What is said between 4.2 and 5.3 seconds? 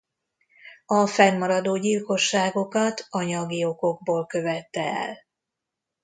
követte el.